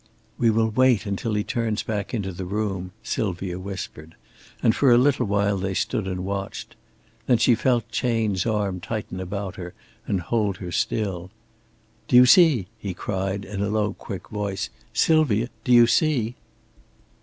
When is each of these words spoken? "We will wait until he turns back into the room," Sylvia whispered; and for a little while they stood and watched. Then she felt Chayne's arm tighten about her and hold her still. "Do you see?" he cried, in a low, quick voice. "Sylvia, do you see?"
"We 0.39 0.49
will 0.49 0.71
wait 0.71 1.05
until 1.05 1.35
he 1.35 1.43
turns 1.43 1.83
back 1.83 2.11
into 2.11 2.31
the 2.31 2.43
room," 2.47 2.91
Sylvia 3.03 3.59
whispered; 3.59 4.15
and 4.63 4.75
for 4.75 4.91
a 4.91 4.97
little 4.97 5.27
while 5.27 5.59
they 5.59 5.75
stood 5.75 6.07
and 6.07 6.25
watched. 6.25 6.75
Then 7.27 7.37
she 7.37 7.53
felt 7.53 7.91
Chayne's 7.91 8.47
arm 8.47 8.79
tighten 8.79 9.19
about 9.19 9.57
her 9.57 9.75
and 10.07 10.19
hold 10.19 10.57
her 10.57 10.71
still. 10.71 11.29
"Do 12.07 12.15
you 12.15 12.25
see?" 12.25 12.65
he 12.79 12.95
cried, 12.95 13.45
in 13.45 13.61
a 13.61 13.69
low, 13.69 13.93
quick 13.93 14.27
voice. 14.29 14.71
"Sylvia, 14.91 15.49
do 15.63 15.71
you 15.71 15.85
see?" 15.85 16.33